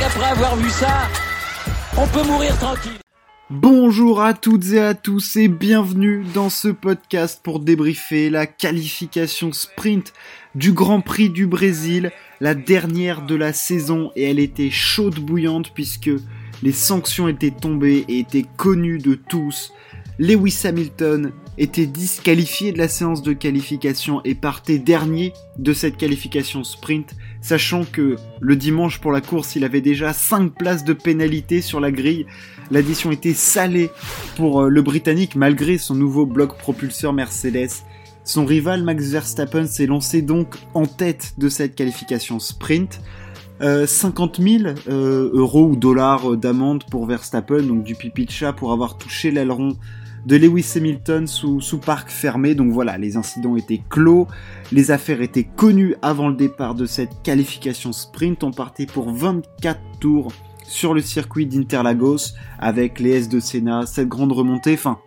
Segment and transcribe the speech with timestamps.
[0.00, 1.08] avoir vu ça,
[1.98, 2.92] on peut mourir tranquille.
[3.50, 9.52] Bonjour à toutes et à tous et bienvenue dans ce podcast pour débriefer la qualification
[9.52, 10.14] sprint
[10.54, 15.72] du Grand Prix du Brésil, la dernière de la saison et elle était chaude bouillante
[15.74, 16.10] puisque
[16.62, 19.72] les sanctions étaient tombées et étaient connues de tous.
[20.18, 26.64] Lewis Hamilton était disqualifié de la séance de qualification et partait dernier de cette qualification
[26.64, 31.60] sprint, sachant que le dimanche pour la course, il avait déjà 5 places de pénalité
[31.60, 32.26] sur la grille.
[32.70, 33.90] L'addition était salée
[34.36, 37.70] pour euh, le Britannique malgré son nouveau bloc propulseur Mercedes.
[38.24, 43.00] Son rival Max Verstappen s'est lancé donc en tête de cette qualification sprint.
[43.60, 48.52] 50 euh, 000 euh, euros ou dollars d'amende pour Verstappen, donc du pipi de chat
[48.52, 49.76] pour avoir touché l'aileron
[50.26, 52.54] de Lewis Hamilton sous, sous parc fermé.
[52.54, 54.28] Donc voilà, les incidents étaient clos,
[54.70, 58.44] les affaires étaient connues avant le départ de cette qualification sprint.
[58.44, 60.32] On partait pour 24 tours
[60.64, 64.98] sur le circuit d'Interlagos avec les S de Senna, cette grande remontée, enfin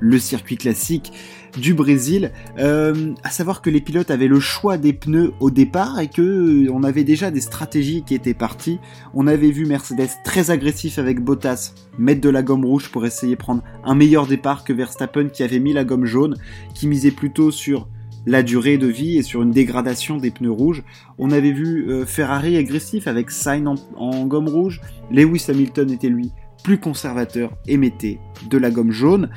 [0.00, 1.12] le circuit classique
[1.56, 2.32] du Brésil.
[2.58, 6.22] Euh, à savoir que les pilotes avaient le choix des pneus au départ et que
[6.22, 8.78] euh, on avait déjà des stratégies qui étaient parties.
[9.14, 13.34] On avait vu Mercedes très agressif avec Bottas mettre de la gomme rouge pour essayer
[13.34, 16.36] de prendre un meilleur départ que Verstappen qui avait mis la gomme jaune,
[16.74, 17.88] qui misait plutôt sur
[18.26, 20.82] la durée de vie et sur une dégradation des pneus rouges.
[21.18, 24.80] On avait vu euh, Ferrari agressif avec Sainz en, en gomme rouge.
[25.10, 29.30] Lewis Hamilton était lui plus conservateur et mettait de la gomme jaune.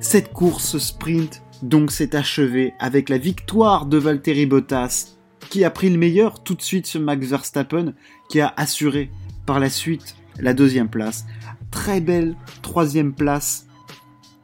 [0.00, 5.16] Cette course sprint donc s'est achevée avec la victoire de Valtteri Bottas
[5.50, 7.92] qui a pris le meilleur tout de suite sur Max Verstappen
[8.30, 9.10] qui a assuré
[9.44, 11.26] par la suite la deuxième place.
[11.70, 13.66] Très belle troisième place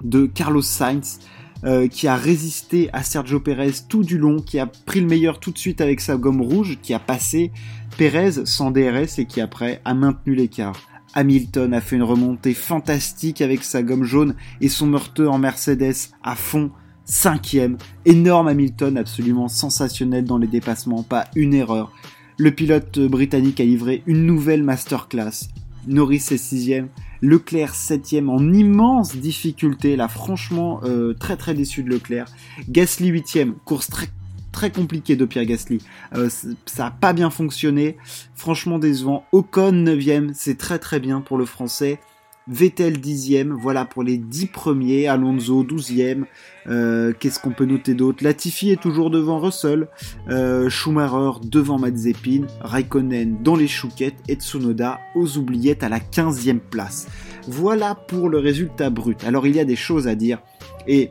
[0.04, 1.20] de Carlos Sainz
[1.64, 5.40] euh, qui a résisté à Sergio Perez tout du long, qui a pris le meilleur
[5.40, 7.50] tout de suite avec sa gomme rouge, qui a passé
[7.96, 10.78] Perez sans DRS et qui après a maintenu l'écart.
[11.16, 16.12] Hamilton a fait une remontée fantastique avec sa gomme jaune et son meurtre en Mercedes
[16.22, 16.70] à fond.
[17.06, 21.92] Cinquième, énorme Hamilton, absolument sensationnel dans les dépassements, pas une erreur.
[22.36, 25.48] Le pilote britannique a livré une nouvelle masterclass.
[25.86, 26.88] Norris est sixième,
[27.22, 32.26] Leclerc septième en immense difficulté, là franchement euh, très très déçu de Leclerc.
[32.68, 34.08] Gasly huitième, course très
[34.56, 35.82] très compliqué de Pierre Gasly.
[36.14, 36.30] Euh,
[36.64, 37.98] ça n'a pas bien fonctionné.
[38.34, 39.26] Franchement décevant.
[39.30, 42.00] Ocon 9ème, c'est très très bien pour le français.
[42.48, 45.08] Vettel 10ème, voilà pour les 10 premiers.
[45.08, 46.24] Alonso 12ème.
[46.68, 48.24] Euh, qu'est-ce qu'on peut noter d'autre?
[48.24, 49.88] Latifi est toujours devant Russell.
[50.30, 52.46] Euh, Schumacher devant Mazepin.
[52.62, 54.16] Raikkonen dans les chouquettes.
[54.26, 57.08] Et Tsunoda aux oubliettes à la 15e place.
[57.46, 59.22] Voilà pour le résultat brut.
[59.24, 60.40] Alors il y a des choses à dire.
[60.86, 61.10] Et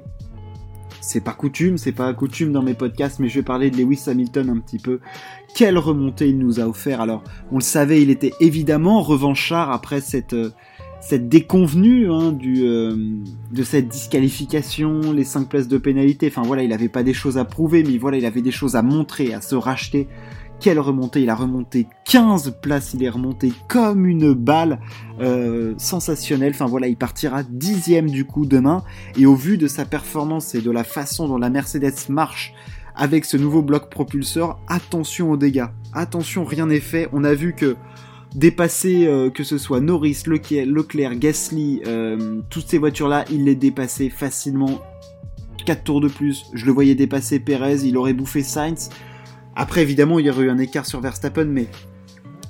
[1.05, 4.03] c'est pas coutume, c'est pas coutume dans mes podcasts, mais je vais parler de Lewis
[4.07, 4.99] Hamilton un petit peu.
[5.53, 6.99] Quelle remontée il nous a offert.
[6.99, 10.49] Alors, on le savait, il était évidemment revanchard après cette, euh,
[10.99, 12.95] cette déconvenue hein, du, euh,
[13.51, 16.27] de cette disqualification, les 5 places de pénalité.
[16.27, 18.75] Enfin voilà, il avait pas des choses à prouver, mais voilà, il avait des choses
[18.75, 20.07] à montrer, à se racheter.
[20.59, 24.79] Quelle remontée Il a remonté 15 places, il est remonté comme une balle
[25.19, 26.53] euh, sensationnelle.
[26.55, 28.83] Enfin voilà, il partira dixième du coup demain.
[29.17, 32.53] Et au vu de sa performance et de la façon dont la Mercedes marche
[32.95, 35.67] avec ce nouveau bloc propulseur, attention aux dégâts.
[35.93, 37.09] Attention, rien n'est fait.
[37.11, 37.75] On a vu que
[38.35, 44.09] dépasser euh, que ce soit Norris, Leclerc, Gasly, euh, toutes ces voitures-là, il les dépassait
[44.09, 44.81] facilement.
[45.65, 48.89] 4 tours de plus, je le voyais dépasser Perez, il aurait bouffé Sainz.
[49.55, 51.67] Après, évidemment, il y aurait eu un écart sur Verstappen, mais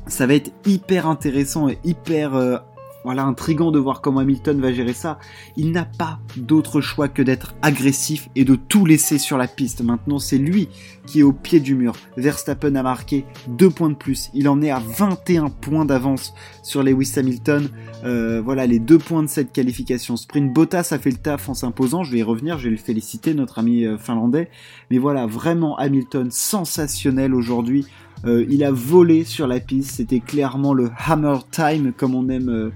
[0.07, 2.57] ça va être hyper intéressant et hyper euh,
[3.05, 5.19] voilà, intrigant de voir comment Hamilton va gérer ça.
[5.55, 9.83] Il n'a pas d'autre choix que d'être agressif et de tout laisser sur la piste.
[9.83, 10.69] Maintenant, c'est lui
[11.05, 11.93] qui est au pied du mur.
[12.17, 14.31] Verstappen a marqué deux points de plus.
[14.33, 16.33] Il en est à 21 points d'avance
[16.63, 17.69] sur Lewis Hamilton.
[18.05, 20.51] Euh, voilà, les deux points de cette qualification sprint.
[20.51, 22.03] Bottas a fait le taf en s'imposant.
[22.03, 22.57] Je vais y revenir.
[22.57, 24.49] Je vais le féliciter, notre ami euh, finlandais.
[24.89, 27.85] Mais voilà, vraiment Hamilton sensationnel aujourd'hui.
[28.25, 29.97] Euh, il a volé sur la piste.
[29.97, 32.71] C'était clairement le hammer time, comme on aime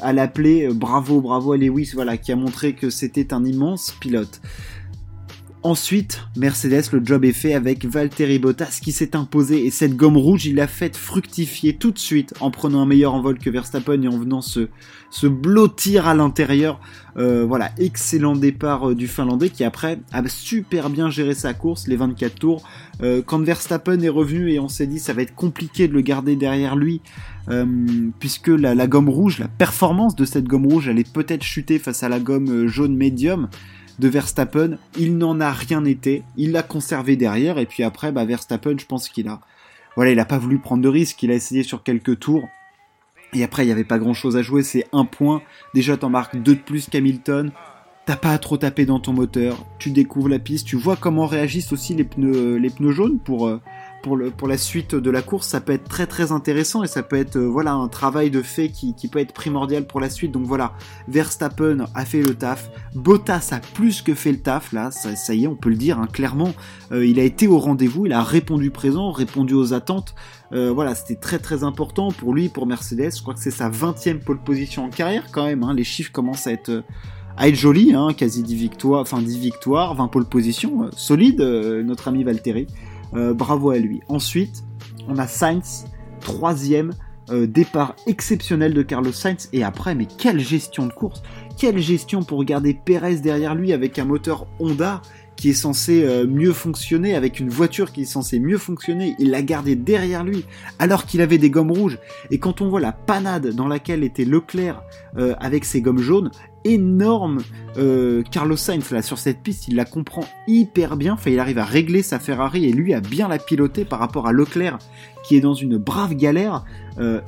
[0.00, 0.66] à l'appeler.
[0.66, 4.40] Euh, bravo, bravo à Lewis, voilà, qui a montré que c'était un immense pilote.
[5.62, 10.16] Ensuite, Mercedes, le job est fait avec Valtteri Bottas qui s'est imposé et cette gomme
[10.16, 14.00] rouge, il l'a fait fructifier tout de suite en prenant un meilleur envol que Verstappen
[14.02, 14.68] et en venant se,
[15.26, 16.80] blottir à l'intérieur.
[17.16, 21.96] Euh, voilà, excellent départ du Finlandais qui après a super bien géré sa course, les
[21.96, 22.62] 24 tours.
[23.26, 26.36] quand Verstappen est revenu et on s'est dit ça va être compliqué de le garder
[26.36, 27.00] derrière lui
[27.50, 27.64] euh,
[28.18, 32.08] puisque la, gomme rouge, la performance de cette gomme rouge allait peut-être chuter face à
[32.08, 33.48] la gomme euh, jaune médium
[33.98, 34.78] de Verstappen.
[34.96, 38.86] Il n'en a rien été, il l'a conservé derrière, et puis après, bah, Verstappen, je
[38.86, 39.40] pense qu'il a
[39.98, 42.48] voilà, il a pas voulu prendre de risques, il a essayé sur quelques tours.
[43.32, 45.42] Et après, il n'y avait pas grand chose à jouer, c'est un point.
[45.74, 47.50] Déjà, t'en marques deux de plus qu'Hamilton.
[48.06, 49.66] T'as pas à trop taper dans ton moteur.
[49.80, 53.48] Tu découvres la piste, tu vois comment réagissent aussi les pneus, les pneus jaunes pour,
[53.48, 53.60] euh,
[54.02, 55.48] pour, la suite de la course.
[55.48, 58.42] Ça peut être très très intéressant et ça peut être euh, voilà un travail de
[58.42, 60.32] fait qui, peut être primordial pour la suite.
[60.32, 60.72] Donc voilà,
[61.08, 62.70] Verstappen a fait le taf.
[62.94, 64.90] Bottas a plus que fait le taf là.
[64.90, 66.54] Ça, y est, on peut le dire hein, clairement.
[66.92, 70.14] Euh, il a été au rendez-vous, il a répondu présent, répondu aux attentes.
[70.52, 73.16] Euh, voilà, c'était très très important pour lui, pour Mercedes.
[73.16, 75.62] Je crois que c'est sa 20e pole position en carrière quand même.
[75.62, 75.74] Hein.
[75.74, 76.84] Les chiffres commencent à être,
[77.36, 78.08] à être jolis, hein.
[78.16, 82.66] quasi 10 victoires, enfin 10 victoires, 20 pole positions, solide, notre ami Valtteri.
[83.12, 84.00] Bravo à lui.
[84.08, 84.64] Ensuite,
[85.08, 85.86] on a Sainz,
[86.20, 86.92] troisième,
[87.30, 89.48] départ exceptionnel de Carlos Sainz.
[89.52, 91.22] Et après, mais quelle gestion de course
[91.56, 95.02] Quelle gestion pour garder Perez derrière lui avec un moteur Honda
[95.38, 99.30] qui est censé euh, mieux fonctionner, avec une voiture qui est censée mieux fonctionner, il
[99.30, 100.44] l'a gardé derrière lui,
[100.80, 101.98] alors qu'il avait des gommes rouges.
[102.30, 104.82] Et quand on voit la panade dans laquelle était Leclerc
[105.16, 106.32] euh, avec ses gommes jaunes,
[106.64, 107.38] énorme
[107.76, 111.58] euh, Carlos Sainz là sur cette piste, il la comprend hyper bien, enfin il arrive
[111.58, 114.78] à régler sa Ferrari et lui a bien la piloter par rapport à Leclerc
[115.24, 116.64] qui est dans une brave galère,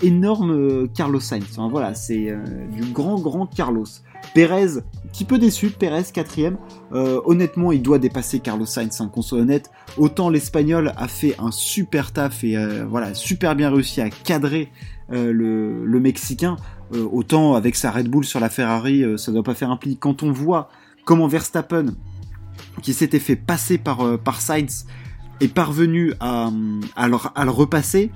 [0.02, 1.58] énorme Carlos Sainz.
[1.70, 2.34] Voilà, c'est
[2.72, 3.84] du grand grand Carlos.
[4.34, 6.56] Perez, un petit peu déçu, Perez quatrième.
[6.92, 9.70] Euh, honnêtement, il doit dépasser Carlos Sainz, hein, qu'on soit honnête.
[9.96, 14.70] Autant l'Espagnol a fait un super taf et euh, voilà, super bien réussi à cadrer
[15.12, 16.56] euh, le, Mexicain.
[16.92, 19.96] autant avec sa Red Bull sur la Ferrari, ça doit pas faire un pli.
[19.96, 20.68] Quand on voit
[21.04, 21.94] comment Verstappen,
[22.82, 24.86] qui s'était fait passer par, Sainz,
[25.40, 26.50] est parvenu à,
[27.06, 28.10] le, repasser,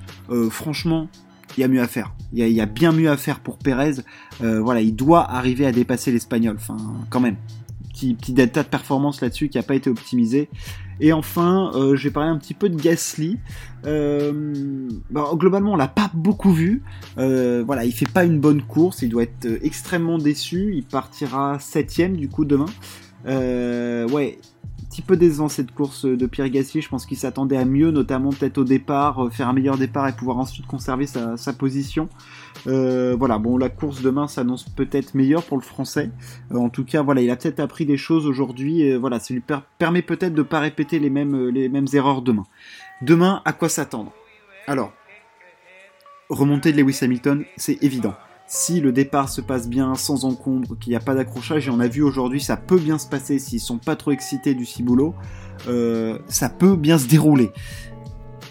[0.49, 1.09] franchement,
[1.57, 2.13] il y a mieux à faire.
[2.33, 3.95] Il y a, bien mieux à faire pour Perez.
[4.41, 6.55] Euh, voilà, il doit arriver à dépasser l'Espagnol.
[6.57, 6.77] Enfin,
[7.09, 7.37] quand même.
[7.89, 10.49] Petit, petit delta de performance là-dessus qui n'a pas été optimisé.
[10.99, 13.37] Et enfin, euh, je vais parler un petit peu de Gasly.
[13.85, 16.83] Euh, bah, globalement, on l'a pas beaucoup vu.
[17.15, 19.01] voilà, il fait pas une bonne course.
[19.01, 20.73] Il doit être extrêmement déçu.
[20.75, 22.65] Il partira septième du coup demain.
[23.25, 24.39] ouais,
[24.95, 26.79] petit peu décevant cette course de Pierre Gasly.
[26.79, 30.07] Je pense qu'il s'attendait à mieux, notamment peut-être au départ, euh, faire un meilleur départ
[30.07, 32.07] et pouvoir ensuite conserver sa, position.
[32.67, 36.11] Euh, voilà, bon, la course demain s'annonce peut-être meilleure pour le français.
[36.53, 38.95] Euh, en tout cas, voilà, il a peut-être appris des choses aujourd'hui.
[38.95, 39.43] voilà, ça lui
[39.77, 42.45] permet peut-être de ne pas répéter les mêmes, les mêmes erreurs demain.
[43.01, 44.13] Demain, à quoi s'attendre?
[44.65, 44.93] Alors,
[46.29, 48.13] remonter de Lewis Hamilton, c'est évident
[48.47, 51.79] si le départ se passe bien, sans encombre, qu'il n'y a pas d'accrochage, et on
[51.79, 55.15] a vu aujourd'hui, ça peut bien se passer s'ils sont pas trop excités du ciboulot,
[55.67, 57.51] euh, ça peut bien se dérouler.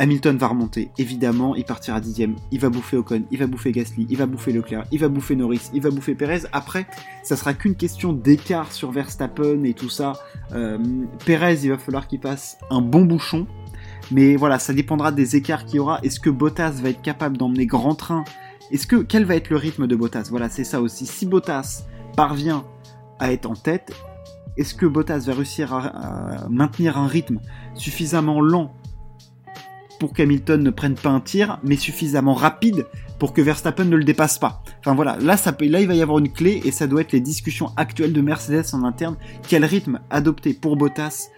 [0.01, 4.07] Hamilton va remonter, évidemment, il partira dixième, il va bouffer Ocon, il va bouffer Gasly,
[4.11, 6.43] il va bouffer Leclerc, il va bouffer Norris, il va bouffer Perez.
[6.53, 6.87] Après,
[7.23, 10.15] ça sera qu'une question d'écart sur Verstappen et tout ça.
[10.53, 10.79] Euh,
[11.25, 13.47] Perez, il va falloir qu'il passe un bon bouchon,
[14.11, 16.01] mais voilà, ça dépendra des écarts qu'il y aura.
[16.03, 18.25] Est-ce que Bottas va être capable d'emmener grand train
[18.71, 20.29] est-ce que quel va être le rythme de Bottas?
[20.31, 21.07] Voilà, c'est ça aussi.
[21.07, 21.85] Si Bottas
[22.17, 22.65] parvient
[23.19, 23.93] à être en tête,
[24.57, 27.41] est-ce que Bottas va réussir à, maintenir un rythme
[27.75, 28.75] suffisamment lent
[30.01, 32.87] pour qu'Hamilton ne prenne pas un tir, mais suffisamment rapide
[33.19, 34.63] pour que Verstappen ne le dépasse pas?
[34.81, 37.13] Enfin voilà, là, ça là il va y avoir une clé et ça doit être
[37.13, 39.17] les discussions actuelles de Mercedes en interne.
[39.49, 41.29] Quel rythme adopter pour Bottas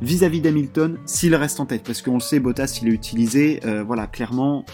[0.00, 1.84] vis-à-vis d'Hamilton s'il reste en tête?
[1.84, 4.64] Parce qu'on le sait, Bottas il est utilisé, euh, voilà, clairement,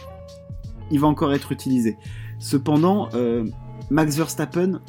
[0.90, 1.96] il va encore être utilisé.
[2.38, 3.44] Cependant, euh,
[3.90, 4.80] Max Verstappen,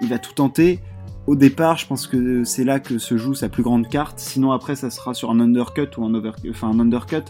[0.00, 0.80] il va tout tenter.
[1.26, 4.18] Au départ, je pense que c'est là que se joue sa plus grande carte.
[4.18, 6.32] Sinon, après, ça sera sur un undercut ou un, over...
[6.50, 7.22] enfin, un undercut.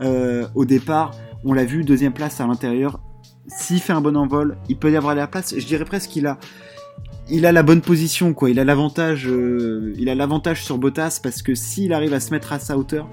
[0.00, 1.12] Euh, au départ,
[1.44, 3.00] on l'a vu, deuxième place à l'intérieur.
[3.48, 5.54] S'il fait un bon envol, il peut y avoir la place.
[5.58, 6.38] Je dirais presque qu'il a,
[7.28, 8.50] il a la bonne position, quoi.
[8.50, 12.30] Il a l'avantage, euh, il a l'avantage sur Bottas parce que s'il arrive à se
[12.30, 13.08] mettre à sa hauteur,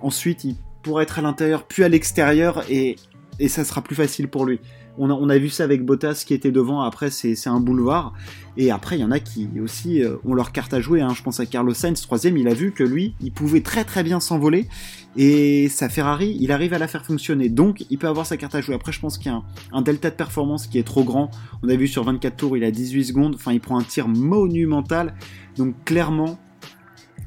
[0.00, 2.96] ensuite il pourrait être à l'intérieur puis à l'extérieur et
[3.38, 4.60] et ça sera plus facile pour lui.
[4.98, 8.12] On a, on a vu ça avec Bottas qui était devant, après c'est un boulevard.
[8.58, 11.00] Et après, il y en a qui aussi euh, ont leur carte à jouer.
[11.00, 11.14] Hein.
[11.16, 14.02] Je pense à Carlos Sainz, troisième, il a vu que lui, il pouvait très très
[14.02, 14.68] bien s'envoler.
[15.16, 17.48] Et sa Ferrari, il arrive à la faire fonctionner.
[17.48, 18.74] Donc, il peut avoir sa carte à jouer.
[18.74, 21.30] Après, je pense qu'il y a un, delta de performance qui est trop grand.
[21.62, 23.34] On a vu sur 24 tours, il a 18 secondes.
[23.34, 25.14] Enfin, il prend un tir monumental.
[25.56, 26.38] Donc, clairement,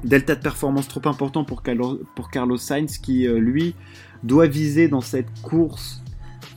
[0.04, 3.74] delta de performance trop important pour Carlos, pour Carlos Sainz qui, euh, lui,
[4.22, 6.02] doit viser dans cette course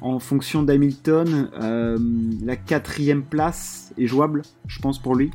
[0.02, 1.50] en fonction d'Hamilton.
[1.62, 1.98] Euh,
[2.44, 5.32] la quatrième place est jouable, je pense, pour lui.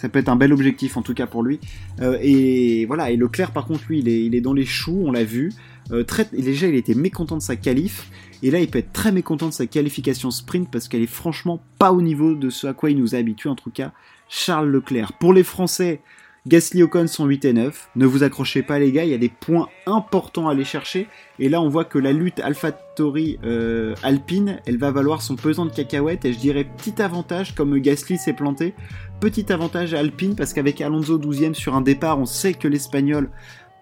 [0.00, 1.60] Ça peut être un bel objectif en tout cas pour lui.
[2.00, 5.02] Euh, et voilà, et Leclerc par contre lui il est, il est dans les choux,
[5.04, 5.52] on l'a vu.
[5.92, 8.10] Euh, très, déjà il était mécontent de sa qualif.
[8.42, 11.62] Et là il peut être très mécontent de sa qualification sprint parce qu'elle est franchement
[11.78, 13.92] pas au niveau de ce à quoi il nous a habitué en tout cas
[14.26, 15.12] Charles Leclerc.
[15.12, 16.00] Pour les Français,
[16.46, 17.90] Gasly Ocon sont 8 et 9.
[17.96, 21.06] Ne vous accrochez pas les gars, il y a des points importants à aller chercher.
[21.38, 25.66] Et là on voit que la lutte AlphaTauri euh, Alpine, elle va valoir son pesant
[25.66, 26.24] de cacahuètes.
[26.24, 28.74] Et je dirais petit avantage comme Gasly s'est planté.
[29.20, 33.30] Petit avantage à Alpine parce qu'avec Alonso 12ème sur un départ, on sait que l'Espagnol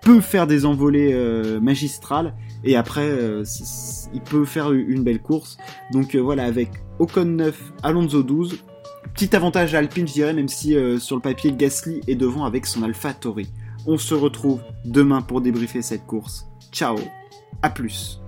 [0.00, 2.34] peut faire des envolées euh, magistrales
[2.64, 3.44] et après euh,
[4.14, 5.58] il peut faire une belle course.
[5.92, 8.64] Donc euh, voilà, avec Ocon 9, Alonso 12,
[9.18, 12.66] petit avantage à Alpine je dirais, même si sur le papier Gasly est devant avec
[12.66, 13.48] son Alpha Tori.
[13.84, 16.46] On se retrouve demain pour débriefer cette course.
[16.70, 16.96] Ciao,
[17.60, 18.20] à plus.